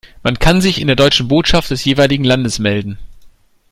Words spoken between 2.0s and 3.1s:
Landes melden.